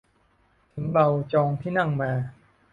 [0.73, 2.11] ถึงเราจองที่นั่งมา